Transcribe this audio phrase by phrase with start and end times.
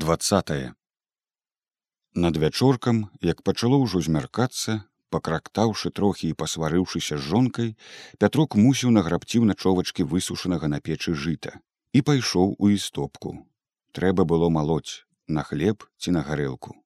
[0.00, 0.74] двадцатое.
[2.14, 4.76] Над вячоркам як пачало ўжо змяркацца
[5.12, 7.68] пакрактаўшы трохі і пасварыўшыся з жонкай
[8.16, 11.52] пятрок мусіў награбціў начовачкі высушанага на печы жыта
[11.92, 13.36] і пайшоў у істопку.
[13.92, 16.80] Трэба было малоць на хлеб ці на гарэлку.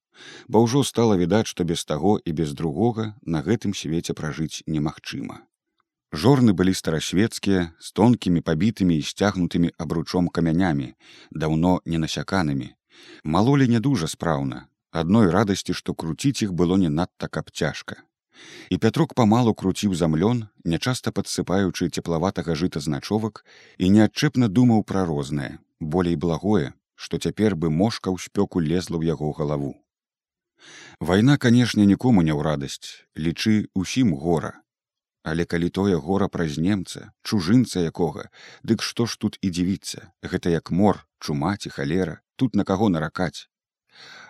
[0.50, 5.42] Бо ўжо стала відаць што без таго і без другога на гэтым свеце пражыць немагчыма.
[6.10, 10.94] Жорны былі старасвецкія з тонкімі пабітымі і сцягнутымі абручом камянямі
[11.30, 12.74] даўно не насяканымі
[13.36, 14.64] малолі не дужа спраўна
[15.02, 18.00] адной радасці што круціць іх было не надта каб цяжка
[18.70, 23.44] і пятрок памалу круціў замлён нячаста падсыпаючы цеплаватага жыта значовак
[23.78, 29.12] і неадчэпна думаў пра рознае болей благое што цяпер бы мошка ў спёку лезла ў
[29.14, 29.72] яго галаву.
[31.00, 34.54] Вайна канешне нікому не ў радасць лічы усім гора.
[35.24, 38.28] Але калі тое гора праз немца чужынца якога
[38.62, 42.92] дык што ж тут і дзівіцца гэта як мор чума ці халера тут на каго
[42.92, 43.48] наракаць.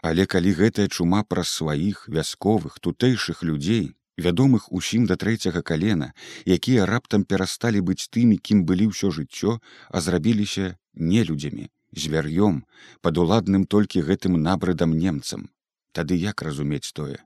[0.03, 3.85] Але калі гэтая чума праз сваіх вясковых тутэйшых людзей
[4.17, 6.13] вядомых усім да трэцяга калена
[6.57, 9.59] якія раптам перасталі быць тымі кім былі ўсё жыццё
[9.91, 11.71] а зрабіліся нелюдзямі
[12.05, 12.63] звяр'ём
[13.01, 15.51] пад уладным толькі гэтым набрыдам немцам.
[15.93, 17.19] Тады як разумець тое?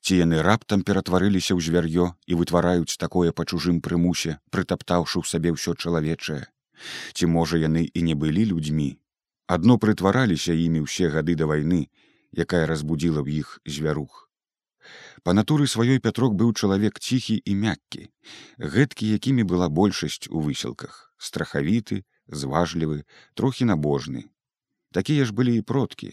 [0.00, 5.50] Ці яны раптам ператварыліся ў звяр'ё і вытвараюць такое па чужым прымусе прытаптаўшы ў сабе
[5.56, 6.44] ўсё чалавечае
[7.12, 8.90] ці можа яны і не былі людзьмі.
[9.46, 11.88] Адно прытвараліся імі ўсе гады да вайны
[12.34, 14.24] якая разбудзіла ў іх звярух.
[15.24, 18.02] Па натуры сваёй пятрок быў чалавек ціхі і мяккі
[18.58, 21.14] гэткі якімі была большасць у высілках.
[21.16, 24.28] Страхавіты зважлівы трохі набожны.
[24.92, 26.12] Такія ж былі і продкі.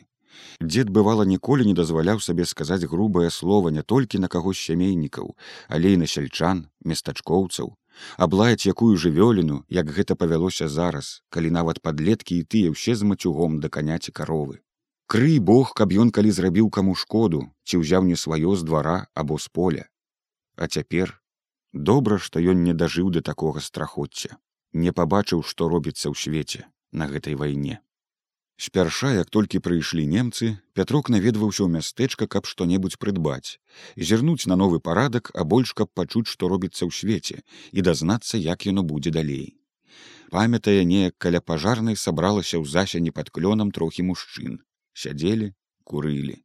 [0.62, 5.36] Дзед бывала ніколі не дазваляў сабе сказаць грубае слово не толькі на каго з сямейнікаў
[5.68, 7.76] але і на сяльчан местачкоўцаў
[8.18, 13.60] аблаяць якую жывёліну як гэта павялося зараз калі нават падлеткі і тыя ўсе з мацюгом
[13.64, 14.62] да каняці каровы.
[15.08, 19.38] Крый бог каб ён калі зрабіў каму шкоду ці ўзяў не сваё з двара або
[19.38, 19.86] з поля.
[20.56, 21.20] А цяпер
[21.74, 24.38] добра што ён не дажыў да такога страхоцця
[24.74, 27.80] не пабачыў што робіцца ў свеце на гэтай вайне
[28.62, 33.58] спярша як толькі прыйшлі немцы пятрок наведваўся ў мястэчка каб што-небудзь прыдбаць
[34.10, 37.38] зірнуць на новы парадак а больш каб пачуць што робіцца ў свеце
[37.72, 39.48] і дазнацца як яно будзе далей.
[40.36, 44.62] Памятае неяк каля пажарнай сабралася ў засяне пад клёнам трохі мужчын.
[44.94, 45.50] Сядзелі
[45.84, 46.38] курылі.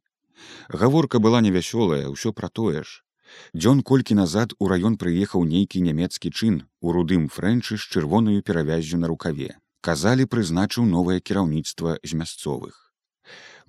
[0.73, 3.05] Гаворка была невясёлая ўсё пра тое ж.
[3.53, 9.05] Дзён колькі назад у раён прыехаў нейкі нямецкі чын у рудым фрэнчы з чырвонаю перавяззю
[9.05, 9.53] на рукаве
[9.87, 12.75] казалі прызначыў новае кіраўніцтва з мясцовых.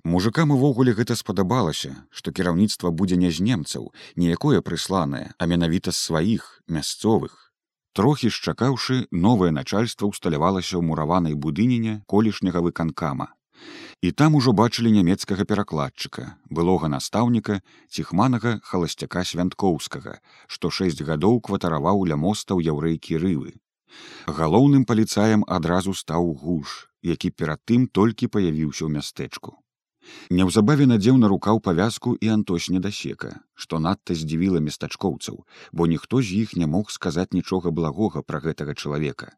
[0.03, 3.91] Мужикам увогуле гэта спадабалася што кіраўніцтва будзе не з немцаў
[4.23, 7.35] ніякое прысланае а менавіта з сваіх мясцовых.
[7.99, 13.31] Трохі шчакаўшы новае начальство ўсталявалася ў мураванай будыніне колішняга выканкама.
[14.07, 16.27] І там ужо бачылі нямецкага перакладчыка
[16.59, 17.59] былога настаўніка
[17.91, 23.55] ціхманага халасцяка свянткоўскага што шэсць гадоў кватараваў ля моста ў яўрэйкі рывы
[24.27, 29.55] галоўным паліцаем адразу стаў гуш які перад тым толькі паявіўся ў мястэчку.
[30.33, 36.43] Неўзабаве надзеў на рукаў павязку і антось недасека што надта здзівіла местачкоўцаў бо ніхто з
[36.43, 39.35] іх не мог сказаць нічога благога пра гэтага чалавека.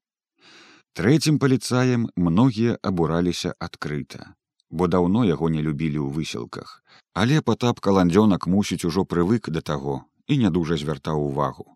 [0.94, 4.32] Трэцім паліцаем многія абураліся адкрыта
[4.70, 6.80] бо даўно яго не любілі ў высілках.
[7.14, 11.68] Але патап каландзёнак мусіць ужо прывык да таго і не дужа звяртаў увагу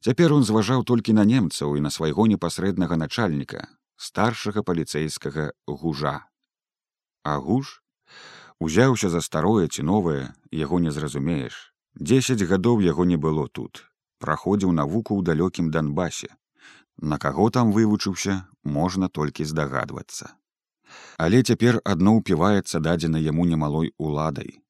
[0.00, 3.66] Цяпер он зважаў толькі на немцаў і на свайго непасрэднага начальніка
[4.00, 6.24] старшага паліцэйскага гужа.
[7.22, 7.82] А гуш
[8.58, 11.58] узяўся за старое ці новае яго не зразумееш.
[12.00, 13.84] Дзесяць гадоў яго не было тут.
[14.20, 16.28] праходзіў навуку ў далёкім данбасе.
[17.00, 18.34] На каго там вывучыўся,
[18.64, 20.36] можна толькі здагадвацца.
[21.16, 24.60] Але цяпер адно ўпіваецца дадзена яму немалой уладай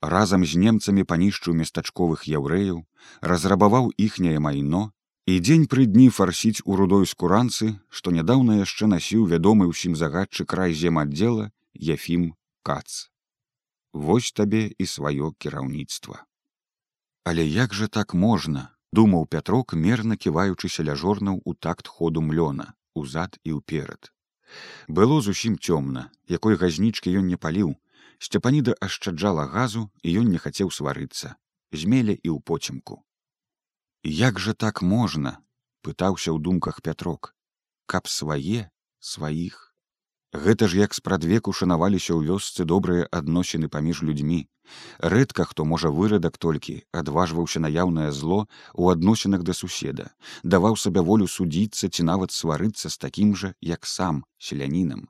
[0.00, 2.84] разам з немцамі панішчыў местачковых яўрэяў,
[3.20, 4.92] разрабаваў іхняе майно
[5.26, 10.44] і дзень пры дні фарсіць у рудой скуранцы, што нядаўна яшчэ насіў вядомы ўсім загадчы
[10.44, 13.10] край земаддзела Яфім Кац.
[13.92, 16.24] Вось табе і сваё кіраўніцтва.
[17.24, 22.74] Але як жа так можна, думаў пятрок мерна ківаючыся ля жорнаў у такт ходу млёна,
[22.94, 24.10] узад і ўперад.
[24.88, 27.76] Было зусім цёмна, якой газнічкі ён не паліў,
[28.26, 31.34] сцяпаніда ашчаджала газу і ён не хацеў сварыцца
[31.72, 33.00] змелі і ў поцемку
[34.20, 35.36] як жа так можна
[35.86, 37.34] пытаўся ў думках пятрок
[37.90, 38.68] каб свае
[39.00, 39.70] сваіх
[40.32, 44.46] гэта ж як спрадвеку шанаваліся ў вёсцы добрыя адносіны паміж людзьмі.
[45.02, 50.14] Рэдка хто можа вырадак толькі адважваўся на яўнае зло у адносінах да суседа
[50.44, 55.08] даваў сабе волю судзіцца ці нават сварыцца з такім жа як сам селянінам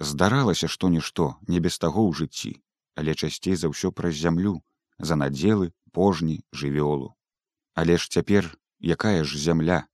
[0.00, 2.52] Здаралася што-нішто не без таго ў жыцці,
[2.94, 4.62] але часцей за ўсё праз зямлю,
[4.98, 7.12] за надзелы, пожні, жывёлу.
[7.74, 9.84] Але ж цяпер якая ж зямля,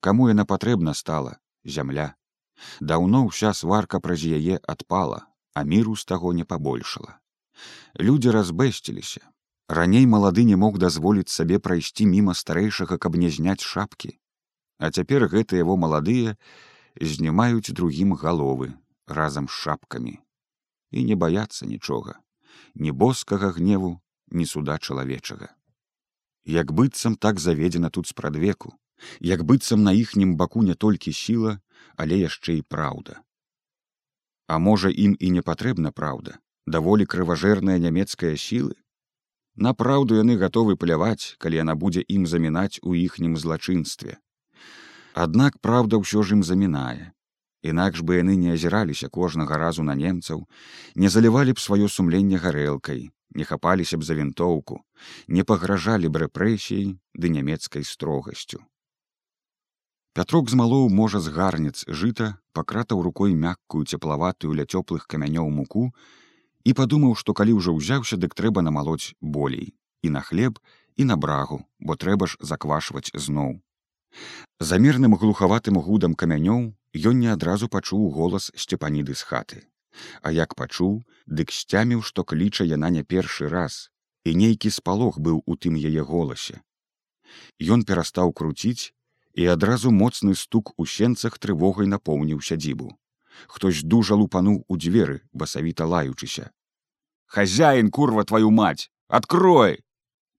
[0.00, 2.14] Каму яна патрэбна стала зямля.
[2.80, 7.18] Даўно ўся сварка праз яе адпала, а міру з таго не пабольшала.
[7.98, 9.24] Людзі разбэсціліся.
[9.68, 14.14] Раней малады не мог дазволіць сабе прайсці міма старэйшага, каб не зняць шапкі.
[14.78, 16.36] А цяпер гэтыя яго маладыя
[17.00, 20.18] знімаюць другім галовы разам з шапкамі
[20.90, 22.18] і не баяцца нічога,
[22.74, 24.00] ні боскага гневу,
[24.30, 25.48] ні суда чалавечага.
[26.44, 28.74] Як быццам так заведзена тут спрадвеку,
[29.20, 31.58] як быццам на іхнім баку не толькі сіла,
[31.96, 33.20] але яшчэ і праўда.
[34.46, 38.78] А можа ім і не патрэбна праўда, даволі крыважэрная нямецкая сілы.
[39.56, 44.18] На праўду яны гатовы пляваць, калі яна будзе ім замінаць у іхнім злачынстве.
[45.14, 47.15] Аднак праўда ўсё ж ім замінае.
[47.62, 50.46] Інакш бы яны не азіраліся кожнага разу на немцаў,
[50.94, 54.84] не залівалі б сваё сумленне гарэлкай, не хапаліся б за вінтоўку,
[55.28, 58.60] не пагражалі б рэпрэсіяй ды нямецкай строгасцю.
[60.16, 65.92] Пятрок змалоў можа з гарніц жыта пакратаў рукой мяккую цеплаватую ля цёплых камянёў муку
[66.64, 70.56] і падумаў, што калі ўжо ўзяўся, дык трэба намалоць болей і на хлеб
[70.96, 73.60] і на брагу, бо трэба ж заквашваць зноў.
[74.60, 79.58] Замерным глухаватым гудам камянёў ён не адразу пачуў голас сцепаніды з хаты.
[80.22, 83.90] А як пачуў, дык сцяміў, што кліча яна не першы раз,
[84.24, 86.60] і нейкі спалох быў у тым яе голасе.
[87.60, 88.92] Ён перастаў круціць
[89.34, 92.92] і адразу моцны стук у сенцах трывогай напоўніў сядзібу.
[93.46, 96.50] Хтось дужа лупануў у дзверы, басавіта лаючыся.
[97.26, 99.82] Хазяін курва твою мать, открой!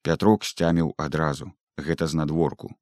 [0.02, 2.74] Пятрок сцяміў адразу, гэта з надворку.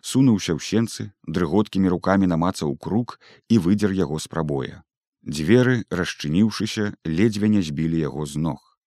[0.00, 3.18] Сунуўся ў сенцы, дрыготкімі рукамі намацаў круг
[3.48, 4.82] і выдзер яго з прабоя.
[5.26, 8.78] Дзверы, расчыніўшыся, ледзьве не збілі яго з ног.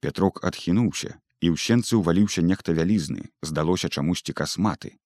[0.00, 4.96] Пятрок адхінуўся, і ў сенцы ўваліўся нехта вялізны, здалося чамусьці касматы.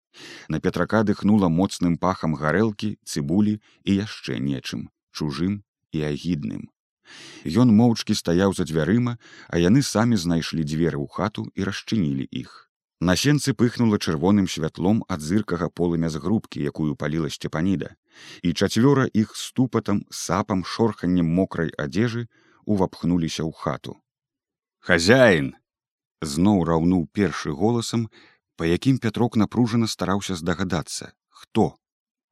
[0.49, 5.63] На петрака дыхнула моцным пахам гарэлкі, цыбулі і яшчэ нечым, чужым
[5.93, 6.71] і агідным.
[7.47, 9.19] Ён моўчкі стаяў за дзвярыма,
[9.49, 12.66] а яны самі знайшлі дзверы ў хату і расчынілі іх.
[13.01, 17.93] На сенцы пыхнула чырвоным святлом ад зыркага полымя з грубкі, якую паліла сцепаніда.
[18.43, 22.29] І чацвёра іх ступатам, сапам, шорханнем мокрай адзежы
[22.65, 24.01] увапхнуліся ў хату.
[24.81, 25.53] Хазяін!
[26.25, 28.09] зноў раўнуў першы голасам,
[28.57, 31.13] па якім пятрок напружана стараўся здагадацца.
[31.29, 31.77] Хто?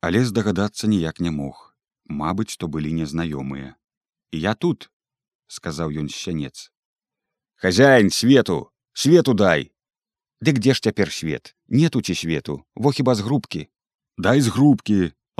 [0.00, 1.76] Але здагадацца ніяк не мог.
[2.08, 3.76] Мабыць то былі незнаёмыя.
[4.32, 4.88] Я тут
[5.48, 6.72] сказаў ён сянец
[7.64, 8.70] хозяин свету!
[8.92, 9.72] Свету дай
[10.48, 13.62] дык дзе ж цяпер свет нету ці свету во хіба з грубкі
[14.26, 14.98] дай з грубкі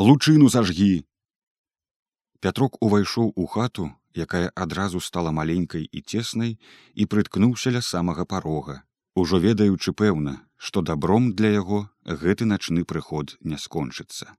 [0.08, 0.94] лучыну зажгі
[2.40, 3.90] пятрок увайшоў у хату
[4.26, 6.58] якая адразу стала маленькай і цеснай
[6.94, 8.82] і прыткнуўся ля самага парога
[9.14, 11.88] ужо ведаючы пэўна, што дабром для яго
[12.22, 14.34] гэты начны прыход не скончыцца.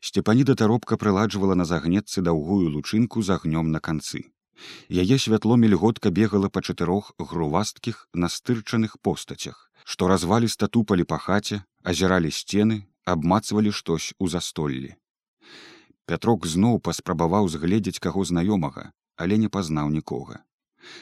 [0.00, 4.24] Сцепаніда таропка прыладжвала на загнетцы даўгую лучынку з агнём на канцы.
[4.90, 12.30] Яе святло мільготка бегала па чатырох грувасткіх настырчаных постацях, што развалі статупалі па хаце, азіралі
[12.30, 14.96] сцены, абмацвалі штось у застоллі.
[16.08, 20.42] Пятрок зноў паспрабаваў згледзець каго знаёмага, але не пазнаў нікога.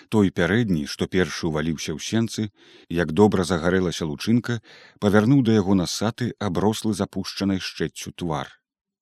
[0.08, 2.50] Той пярэдні, што першы ўваліўся ў сенцы,
[2.90, 4.60] як добра загарэлася лучынка,
[4.98, 8.50] павярнуў да яго насаты аброслы запушчанай шчэццю твар.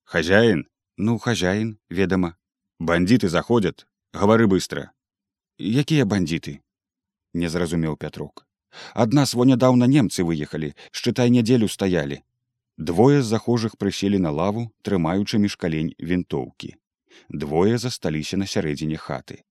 [0.05, 2.37] Хазяін, ну хазяін, ведама,
[2.79, 4.91] бандіты заходят, гавары быстро.
[5.59, 6.61] Якія бандіты?
[7.35, 8.47] Не зразумеў пятрок.
[8.95, 12.23] Ад нас во нядаўна немцы выехалі, шчытай нядзелю стаялі.
[12.77, 16.75] Двое з захожых прыселі на лаву, трымаючы між калень вінтоўкі.
[17.29, 19.45] Двое засталіся на сярэдзіне хаты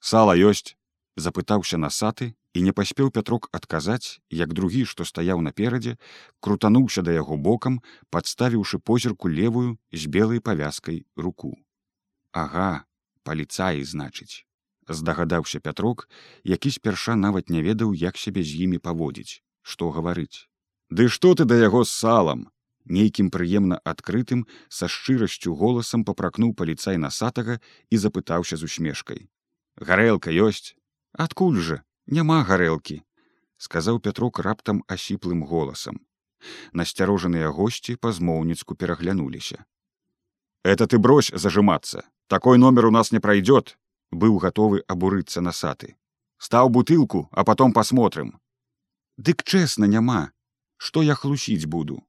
[0.00, 0.76] сала ёсць
[1.16, 5.96] запытаўся на саты і не паспеў пятрок адказаць як другі што стаяў наперадзе
[6.40, 7.80] крутануўся да яго бокам
[8.16, 11.52] падставіўшы позірку левую з белай павязкай руку
[12.32, 12.70] ага
[13.24, 14.46] паліцаі значыць.
[14.88, 16.08] Здагадаўся пятрок
[16.44, 20.48] які спярша нават не ведаў як сябе з імі паводзіць што гаварыць.
[20.90, 22.48] Ды што ты да яго з салам?
[22.84, 27.60] Нейкім прыемна адкрытым са шчырасцю голасам папракнуў паліцай насатага
[27.90, 29.28] і запытаўся з усмешкай.
[29.76, 30.74] Гарэлка ёсць?
[31.12, 31.84] Адкуль жа?
[32.06, 33.04] Няма гарэлкі
[33.60, 36.00] сказаў пятрок раптам асіплым голасам.
[36.72, 39.64] Насцярожаныя госці па-змоўніцку пераглянуліся.
[40.64, 43.76] Это ты брось зажимацца такой номер у нас не пройдет.
[44.10, 45.96] Быў гатовы абурыцца насаты
[46.40, 48.40] стаў бутылку а потом посмотрим.
[49.16, 50.32] Дык чэсна няма.
[50.78, 52.00] Што я хлусіць буду?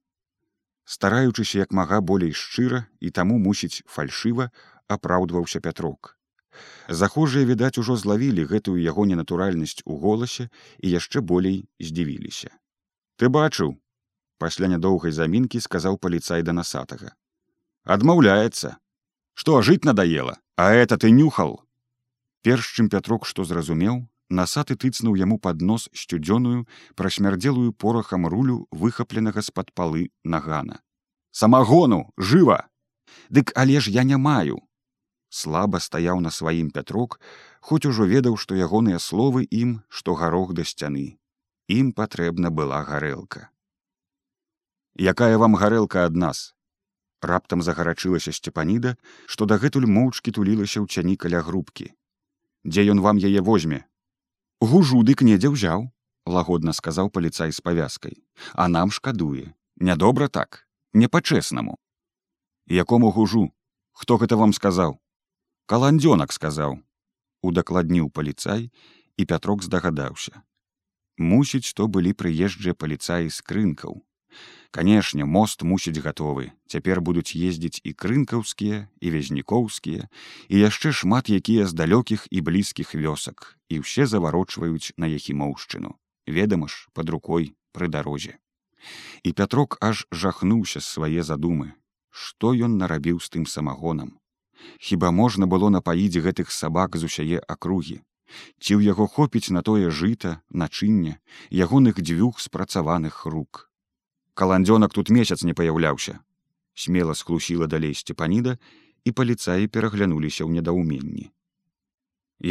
[0.86, 4.48] Стараючыся як мага болей шчыра і таму мусіць фальшыва
[4.88, 6.16] апраўдваўся пятрок.
[6.88, 10.48] Захожыя відаць ужо злавілі гэтую яго ненатуральнасць у голасе
[10.80, 12.50] і яшчэ болей здзівіліся.
[13.18, 13.76] Ты бачыў
[14.40, 17.12] пасля нядоўгай замінкі сказаў паліцай да насатага.
[17.84, 18.78] Адмаўляецца
[19.34, 21.66] што жыць надаела а это ты нюхал?
[22.44, 29.42] Перш чым пятрок што зразумеў насаты тыцнуў яму пад нос сцюдзёную прасмярдзелую порахам рулю выхапленага
[29.42, 30.82] з-пад палы нагана.
[31.32, 32.68] Самагону жыва
[33.30, 34.62] дык але ж я не маю!
[35.30, 37.20] Слаба стаяў на сваім пятрок
[37.62, 41.18] хоць ужо ведаў што ягоныя словы ім што гарох да сцяны.
[41.72, 43.50] Ім патрэбна была гарэлка.
[45.00, 46.52] Якая вам гарэлка ад нас
[47.26, 51.92] раптам загарачылася сцепаніда што дагэтуль моўчкі тулілася ў цяні каля грубкі.
[52.66, 53.86] Дзе ён вам яе возьме?
[54.62, 55.90] Гужу дык недзе ўзяў
[56.26, 58.22] лагодна сказаў паліцай з павязкай.
[58.54, 59.54] А нам шкадуе.
[59.78, 60.68] Нядобра так.
[60.94, 61.80] Не па-чэснаму
[62.72, 63.52] якому гужу?
[63.92, 65.00] Хто гэта вам сказаў?
[65.66, 66.80] Каландзёнак сказаў
[67.42, 68.70] удакладніў паліцай
[69.18, 70.42] і пятрок здагадаўся.
[71.18, 74.02] Мусіць то былі прыезджыя паліцаі з крынкаў
[74.72, 81.68] канешне мост мусіць гатовы цяпер будуць ездзіць і крынкаўскія і вязнікоўскія і яшчэ шмат якія
[81.68, 85.96] з далёкіх і блізкіх вёсак і ўсе заварочваюць на яхімоўшчыну.
[86.28, 88.40] Ведама ж под рукой пры дарозе.
[89.24, 91.76] І пятрок аж жахнуўся свае задумы.
[92.10, 94.20] Што ён нарабіў з тым самагонам?
[94.80, 98.00] Хіба можна было напаіць гэтых сабак з усяе акругі?
[98.64, 101.20] Ці ў яго хопіць на тое жыта начынне
[101.52, 103.71] ягоных дзвюх спрацаваных рук
[104.34, 106.20] каландзёнак тут месяц не паяўляўся
[106.74, 108.58] смела схлусіла далей сцепаніда
[109.06, 111.32] і паліцаі пераглянуліся ў недаўменні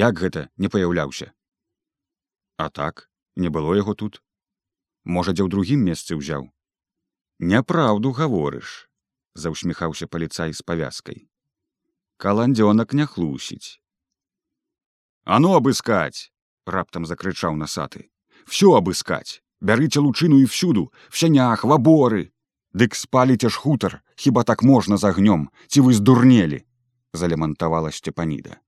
[0.02, 1.32] як гэта не паяўляўся
[2.60, 4.20] а так не было яго тут.
[5.04, 6.50] Можа дзе ў другім месцы ўзяў
[7.40, 8.72] няпраўду гаворыш
[9.32, 11.24] заўсміхаўся паліцай з павязкай
[12.20, 13.80] каландзёнак не хлусіць
[15.24, 16.28] а ну абыскаць
[16.76, 18.04] раптам закрычаў насаты
[18.44, 22.30] все абыскаць бярыце лучыну і всюду в сянях ваборы
[22.72, 25.48] дык спаліце ж хутар хіба так можна з агнём?
[25.68, 26.64] Ці вы здурнелі
[27.12, 28.60] залемантавала сцепаніда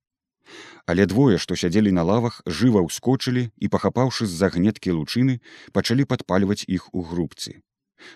[0.86, 5.38] але двое што сядзелі на лавах жыва ўскочылі і пахапаўшы з загнеткі лучыны
[5.72, 7.62] пачалі падпальваць іх у грубцы.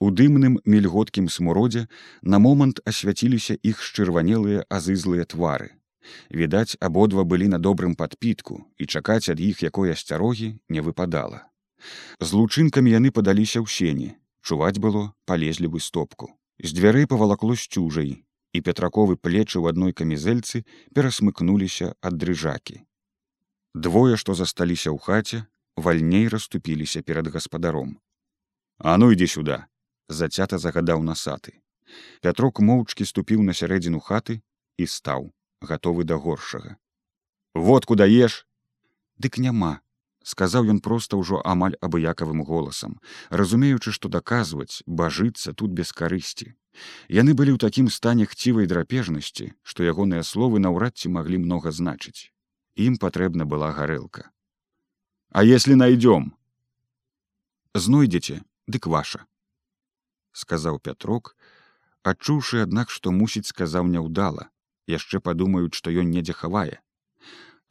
[0.03, 1.87] У дымным мільготкім смуродзе
[2.23, 5.71] на момант асвяціліся іх счырванелыя азызлыя твары.
[6.31, 11.47] Відаць, абодва былі на добрым падпітку і чакаць ад іх якой асцярогі не выпадала.
[12.21, 14.09] З лучынкамі яны падаліся ў сені.
[14.47, 16.33] Чуваць было, палезлі бы стопку.
[16.63, 18.25] З дзвярэй павалакло сцюжай,
[18.57, 20.65] і петраковы плечы ў адной камізэльцы
[20.97, 22.81] перасмыкнуліся ад дрыжакі.
[23.75, 25.45] Двое, што засталіся ў хаце,
[25.77, 28.01] вальней расступіліся перад гаспадаром.
[28.79, 29.69] А ну ідзі сюда,
[30.09, 31.61] зацята загадаў насаты.
[32.25, 34.41] Пятрок моўчкі ступіў на сярэдзіну хаты
[34.81, 36.77] і стаў, гатовы да горшага.
[37.55, 38.47] Водку даеш,
[39.17, 39.81] Дык няма,
[40.27, 42.99] сказаў ён проста ўжо амаль абыякавым голасам,
[43.31, 46.55] разумеючы, што даказваць, бажыцца тут без карысці.
[47.09, 52.33] Яны былі ў такім стане хцівай драпежнасці, што ягоныя словы наўрад ці маглі многа значыць.
[52.75, 54.29] Ім патрэбна была гарэлка.
[55.31, 56.35] А если найдём,
[57.75, 59.23] знойдзеце, дык ваша
[60.35, 61.33] сказаў пятрок
[62.11, 64.49] адчуўшы аднак што мусіць сказаў няўдала
[64.95, 66.83] яшчэ падумаюць што ён недзе хавае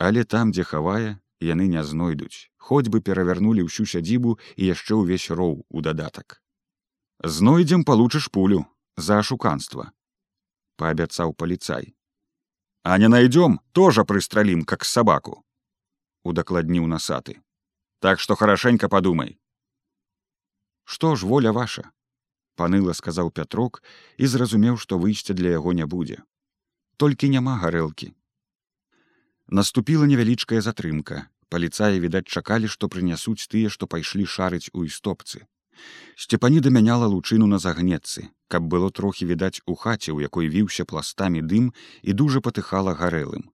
[0.07, 1.11] але там дзе хавае
[1.41, 2.49] яны не знойдуць.
[2.57, 6.41] Хоць бы перавярнулі ўсю сядзібу і яшчэ ўвесь роў у дадатак.
[7.23, 8.65] Знойдзем получыш пулю
[8.97, 9.91] за ашуканства
[10.75, 11.95] паабяцаў паліцай.
[12.83, 15.43] А не найдём тоже прыстралім как сабаку
[16.23, 17.39] удакладніў насаты.
[17.99, 19.37] Так што хорошенька падумай.
[20.83, 21.91] Што ж воля ваша
[22.55, 23.81] паныла сказаў пятрок
[24.17, 26.23] і зразумеў што выйсця для яго не будзе.
[26.97, 28.13] Толькі няма гарэлкі
[29.47, 31.27] наступіла невялічкая затрымка.
[31.49, 35.45] Паліцаі відаць чакалі што прынясуць тыя што пайшлі шарыць у істопцы.
[36.15, 38.29] Сцепаніда мяняла лучыну на загнетцы.
[38.47, 43.49] Каб было трохі відаць у хаце у якой віўся пластамі дым і дужа патыхала гарэлым.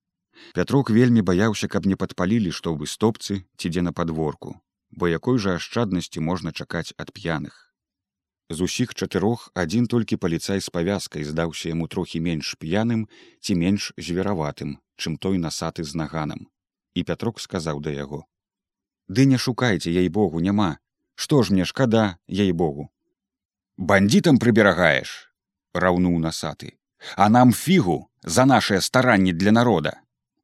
[0.53, 5.39] Пятрок вельмі баяўся каб не падпалілі што ў выстопцы ці дзе на падворку бо якой
[5.39, 7.71] жа ашчаднасці можна чакаць ад п'яных.
[8.51, 13.07] З усіх чатырох адзін толькі паліцай з павязкай здаўся яму трохі менш п'яным
[13.39, 16.45] ці менш звераватым чым той насаты з наганам.
[16.93, 18.27] І пятрок сказаў да яго
[19.11, 20.77] ды не шукайце ей богу няма.
[21.15, 22.89] Што ж мне шкада ей богу
[23.77, 25.11] бандітам прыберагаеш
[25.83, 26.71] раўнуў насаты
[27.15, 29.93] а нам фігу за нашее старанні для народа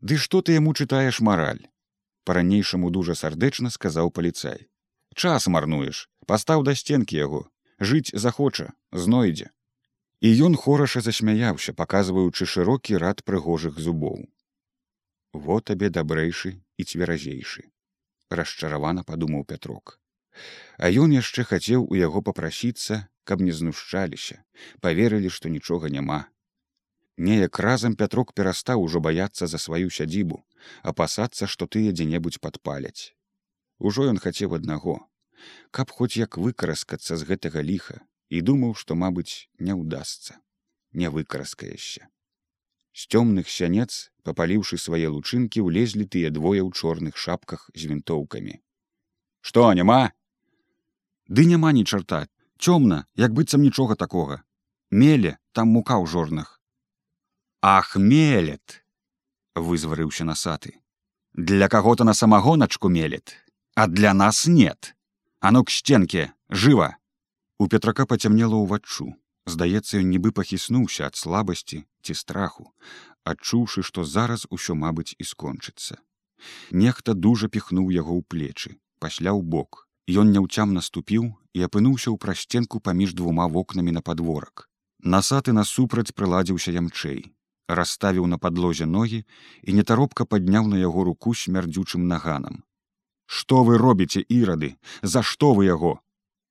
[0.02, 1.64] ды што ты яму чытаеш мараль
[2.28, 4.68] по-ранейшаму дужа сардэчна сказаў паліцай.
[5.16, 7.48] Час марнуеш пастаў да сценкі яго.
[7.80, 9.50] Жыць захоча знойдзе
[10.20, 14.26] і ён хораша засмяяўся паказваючы шырокі рад прыгожых зубоў
[15.34, 17.68] во табе дабрэйшы і цверазейшы
[18.42, 20.00] расчаравана падумаў пятрок
[20.78, 24.42] а ён яшчэ хацеў у яго папрасіцца каб не знушчаліся
[24.86, 26.20] поверылі што нічога няма.
[27.18, 30.42] Неяк разам пятрок перастаў ужо баяцца за сваю сядзібу
[30.92, 33.14] апасацца што тыя дзе-небудзь падпаляць.
[33.80, 35.00] Ужо ён хацеў аднаго
[35.72, 37.98] каб хоць як выкараскацца з гэтага ліха
[38.30, 40.38] і думаў што мабыць не ўдасца
[40.94, 42.08] не выкараскаешся.
[42.98, 48.60] З цёмных сянец папаліўшы свае лучынкі ўлезлі тыя двое ў чорных шапках з вінтоўкамі.
[49.42, 50.12] Што няма?
[51.32, 52.28] Ды няма ні чарта.
[52.60, 54.44] Цёмна як быццам нічога такога.
[54.92, 56.58] Меле там мука ў жорнах
[57.62, 58.84] ах мелет
[59.56, 60.80] вызварыўся насаты.
[61.34, 63.36] Для каго-то на самагоначку мелет
[63.76, 64.96] а для нас нет.
[65.40, 66.98] А ну к сценке жыва!
[67.60, 69.14] У петрака пацямнела ўваччу.
[69.46, 72.74] Здаецца, ён нібы пахіснуўся ад слабасці ці страху,
[73.32, 76.00] адчуўшы, што зараз усё мабыць і скончыцца.
[76.72, 79.84] Нехта дужа піхнуў яго ў плечы, пасля ў бок.
[80.08, 84.70] Ён няўцям наступіў і апынуўся ў прасценку паміж двума вокнамі на падворак.
[85.04, 87.20] Насаты насупраць прыладзіўся ямчэй,
[87.68, 89.20] расставіў на падлозе ногі
[89.64, 92.64] і нетаропка падняў на яго руку смярдзючым наганам.
[93.28, 96.00] Што вы робіце ірады, за што вы яго?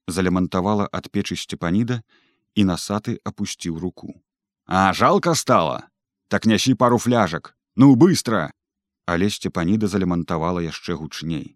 [0.06, 2.02] залямантавала ад печы сцепаніда
[2.54, 4.14] і насаты апусціў руку.
[4.66, 5.88] А жалка стала
[6.28, 7.56] так нясі пару фляжак.
[7.76, 8.50] Ну быстро
[9.06, 11.54] але сцепаніда залямантавала яшчэ гучней.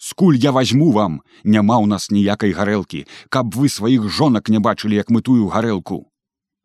[0.00, 1.20] Скуль я возьму вам?
[1.44, 6.08] Няма ў нас ніякай гарэлкі каб вы сваіх жонак не бачылі як мы тую гарэлку!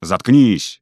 [0.02, 0.80] Заткнись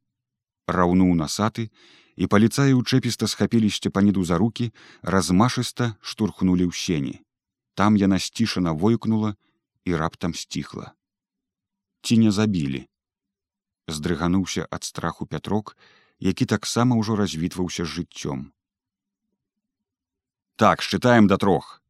[0.70, 1.74] раўнуў насаты
[2.16, 4.70] і паліцаі ўчэпіста схапілі сцепаніду за руки
[5.02, 7.16] размашыста штурхнулі ў сені.
[7.74, 9.34] Там яна сцішана войкнула
[9.90, 10.94] і раптам сціхла.
[12.06, 12.86] Ці не забілі.
[13.90, 15.74] Здрыгануўся ад страху пятрок,
[16.24, 18.56] які таксама ўжо развітваўся жыццём.
[20.56, 21.84] Так считаем да трох,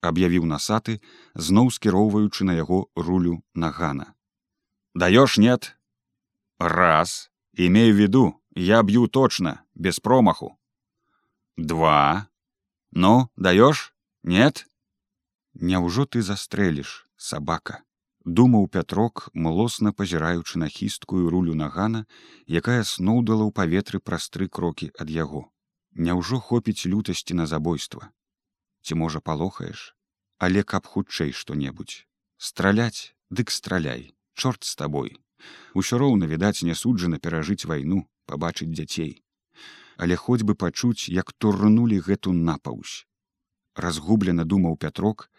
[0.00, 1.04] аб'явіў насаты,
[1.36, 4.16] зноў скіроўваючы на яго рулю нагана.
[4.94, 5.76] Даёш нет?
[6.58, 7.30] Раз.
[7.52, 10.56] Имею в виду я б'ю точно без промаху
[11.56, 12.28] два.
[12.90, 13.92] Ну даёш
[14.22, 14.66] нет?
[15.54, 17.82] Няўжо ты застрэліш сабака
[18.24, 22.04] думаў пятрок млосна пазіраючы на хісткую рулю нагана
[22.48, 25.52] якая сноўдала ў паветры праз тры крокі ад яго.
[25.94, 28.10] Няўжо хопіць лютасці на забойства?
[28.82, 29.94] Ці можа палохаеш?
[30.38, 32.04] Але каб хутчэй што-небудзь.
[32.36, 35.20] Страляць дык страляй чорт з табой.
[35.74, 39.22] Усё роўна відаць не суджана перажыць вайну пабачыць дзяцей.
[39.96, 43.04] Але хоць бы пачуць як турнулі гэту напаўсь
[43.74, 45.30] разгублена думаў пятрок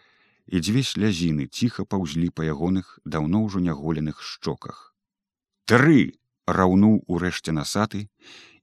[0.46, 4.94] і дзве слязіны ціха паўзлі па ягоных даўно ўжо няголеных шчоках.
[5.66, 6.14] Тры
[6.46, 8.06] раўнуў урэшце насаты,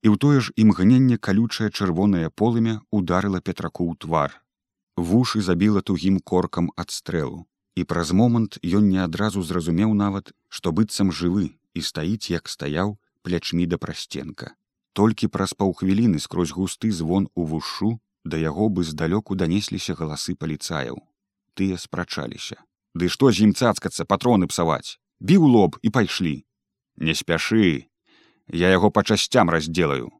[0.03, 4.39] і ў тое ж імгненне калючае чырвонае полымя ударыла петраку ў твар.
[4.95, 7.43] Вушы забіла тугім коркам ад стрэлу,
[7.75, 12.97] і праз момант ён не адразу зразумеў нават, што быццам жывы і стаіць, як стаяў
[13.23, 14.55] плячмі да прасценка.
[14.93, 21.01] Толькі праз паўхвіліны скрозь густы звон у вушу да яго бы здалёку данесліся галасы паліцаяў
[21.53, 22.57] тыя спрачаліся
[22.93, 24.99] ды што з ім цацкацца патроны псаваць?
[25.19, 26.45] Біў лоб і пайшлі.
[26.97, 27.89] Не спяшы.
[28.47, 30.11] Я яго па часцям разделаю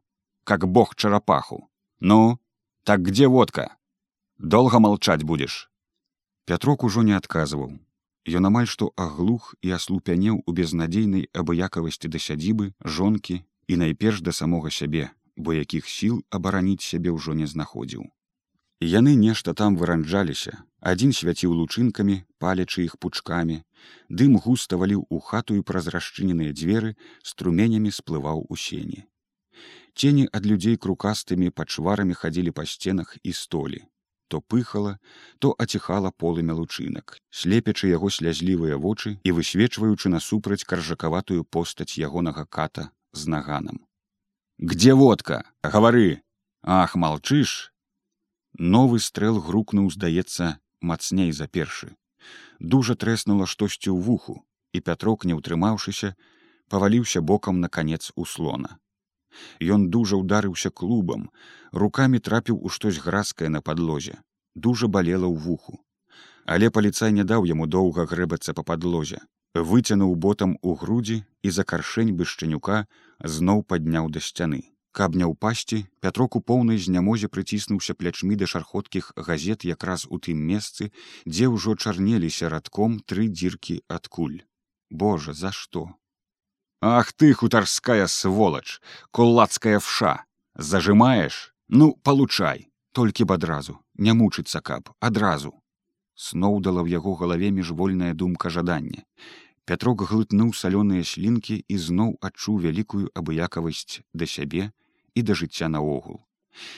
[0.44, 1.70] как бог чарапаху.
[2.00, 2.38] Ну
[2.84, 3.76] так где водка?
[4.38, 5.70] Долго молчаць будешь
[6.44, 7.78] пятрок ужо не адказваў.
[8.24, 14.32] Ён амаль што аглух і аслупянеў у безнадзейнай абыякавасці да сядзібы жонкі і найперш да
[14.32, 18.04] самога сябе бо якіх сіл абараніць сябе ўжо не знаходзіў
[18.90, 20.60] яны нешта там выранджаліся
[20.92, 23.62] адзін свяціў лучынкамі палячы іх пучкамі.
[24.08, 29.04] Дым густа валіў у хату і праз расчыненыя дзверы струменямі сплываў у сені.
[29.94, 33.84] Цені ад людзей крукастымі пачварамі хадзілі па сценах і столі.
[34.28, 34.98] То пыхала
[35.38, 42.90] то аціхала полымя лучынак слепячы яго слязлівыя вочы і высвечваючы насупраць каржакаватую постаць ягонага ката
[43.12, 43.84] з наганам.
[44.58, 45.44] Где водка?
[45.62, 46.22] Гавары
[46.62, 47.73] ах малчыш
[48.58, 51.96] новы стрэл грукнуў здаецца мацней за першы.
[52.60, 56.14] Дужа трэснула штосьці ў вуху і пятрок не ўтрымаўшыся
[56.70, 58.78] паваліўся бокам на канец услона.
[59.58, 61.30] Ён дужа ударыўся клубам
[61.72, 64.22] руками трапіў у штось гразкае на падлозе.
[64.54, 65.82] Дужа балела ў вуху.
[66.46, 69.18] Але паліцай не даў яму доўга грэбацца па падлозе.
[69.54, 72.86] Выцянуў ботам у грудзі і за каршэнь бышчанюка
[73.18, 79.12] зноў падняў да сцяны каб не ўпасці пятрок у поўнай знямозе прыціснуўся плячмі да шархоткіх
[79.28, 80.90] газет якраз у тым месцы
[81.26, 84.42] дзе ўжо чарнеліся радком тры дзіркі адкуль
[84.90, 85.88] Божа за што?
[86.80, 88.80] Ах ты хутарская сволач,
[89.10, 95.54] кулацкая вша, зажимаешь, ну получай, толькі б адразу, не мучыцца каб адразу.
[96.14, 99.02] Сноўдала ў яго галаве міжвольная думка жадання.
[99.64, 104.70] Пятрок глытнуў салёныя слінкі і зноў адчуў вялікую абыякавасць да сябе
[105.14, 106.22] і да жыцця наогул.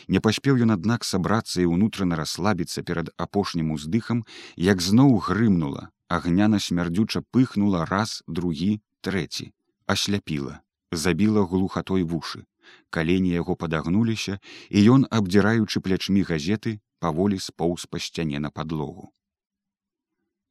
[0.09, 4.25] Не паспеў ён аднак сабрацца і ўнутрана расслабіцца перад апошнім уздыхам,
[4.57, 9.53] як зноў грымнула, агняна смярдзюча пыхнула раз, другі, трэці,
[9.87, 10.61] асляпіла,
[10.93, 12.47] забіла глухатой вушы.
[12.91, 19.13] Калені яго падагнуліся, і ён, абдзіраючы плячмі газеты, паволі споўз па сцяне на падлогу.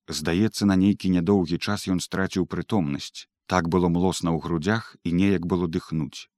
[0.08, 3.28] Здаецца, на нейкі нядоўгі час ён страціў прытомнасць.
[3.52, 6.30] Так было млосна ў грудях і неяк было дыхнуць.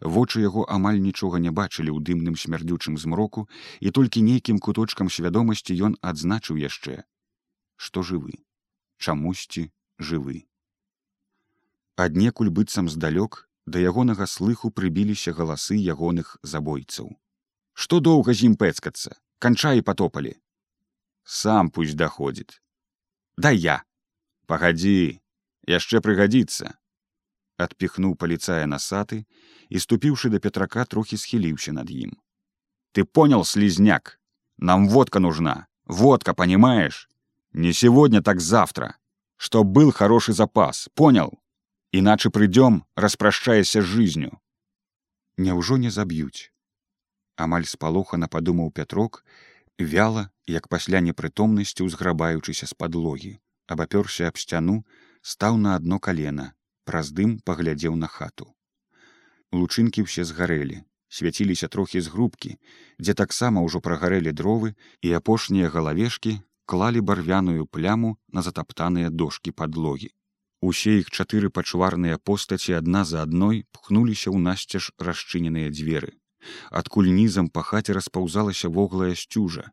[0.00, 3.48] Вочы яго амаль нічога не бачылі ў дымным смярдзючым змроку,
[3.80, 7.02] і толькі нейкім куточкам свядомасці ён адзначыў яшчэ,
[7.76, 8.38] што жывы,
[8.98, 10.44] чамусьці жывы.
[11.96, 17.14] Аднекуль быццам здалёк да ягонага слыху прыбіліся галасы ягоных забойцаў.
[17.72, 20.34] Што доўга з ім пэцкацца, канчаі патопалі.
[21.24, 22.60] Сам пусть даходзіць.
[23.36, 23.82] Да я
[24.46, 25.18] пагадзі
[25.66, 26.76] яшчэ прыгадзіцца
[27.56, 29.24] адпіхнуў паліцая насаты
[29.68, 32.14] і ступіўшы да петрака трохі схіліўся над ім
[32.92, 34.18] ты понял слізняк
[34.56, 35.66] нам водка нужна.
[35.84, 37.08] Водка понимаешь?
[37.52, 38.96] Не сегодня так завтра.
[39.36, 41.40] Что был хороший запас понял?
[41.92, 44.38] Иначе придём распрашчаяся жизнью
[45.36, 46.50] няўжо не заб'юць
[47.44, 49.24] амаль спалохана падумаў пятрок
[49.78, 53.32] вяла як пасля непрытомнасці ўзграбаючыся з падлогі.
[53.66, 54.84] Абапёрся аб сцяну
[55.22, 56.52] стаў на адно калена
[56.84, 58.50] праз дым паглядзеў на хату.
[59.52, 60.82] Лучынкі ўсе згарэлі
[61.14, 62.56] свяціліся трохі з грубкі
[62.98, 64.74] дзе таксама ўжо прагарэлі дровы
[65.06, 66.34] і апошнія галавешкі
[66.66, 70.10] клалі барвяную пляму на затаптаныя дошки падлогі.
[70.64, 76.16] Усе іх чатыры пачварныя постаці адна за адной пхнуліся ў насцяж расчыненыя дзверы.
[76.80, 79.70] Адкуль нізам па хаце распаўзалася воглая сцюжа.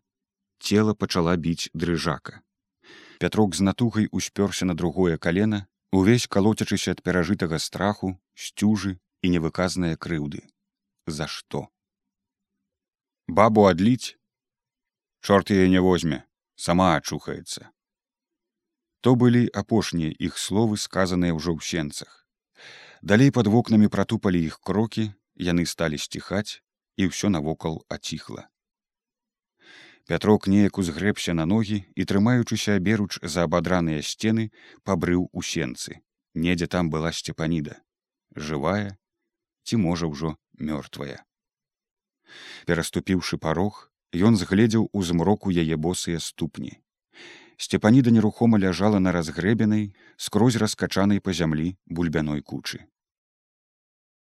[0.59, 2.41] Цела пачала біць дрыжака.
[3.23, 9.97] Пятрок з натугай успёрся на другое калена увесь калоцячыся ад перажытага страху сцюжы і невыказныя
[9.97, 10.41] крыўды.
[11.07, 11.67] За што?
[13.27, 14.17] Бабу адліць?
[15.21, 16.23] Чорт яе не возьме
[16.55, 17.71] сама ачухаецца
[19.01, 22.25] то былі апошнія іх словы сказаныя ўжо ў сенцах.
[23.01, 25.09] Далей под вокнамі пратупалі іх крокі
[25.49, 26.61] яны сталі сціхаць
[27.01, 28.50] і ўсё навокал аціхла
[30.07, 34.51] Пятрок неяк узгрэбся на ногі і трымаючыся аберуч за абадраныя сцены
[34.83, 36.01] пабрыў у сенцы.
[36.33, 37.77] Недзе там была сцепаніда,
[38.35, 38.97] жывая
[39.63, 41.23] ці можа ўжо мёртвая.
[42.65, 46.79] Пераступіўшы парог, ён згледзеў у змроку яе босыя ступні.
[47.61, 52.87] Сцепаніда нерухома ляжала на разгрэбенай, скрозь раскачанай па зямлі бульбяной кучы.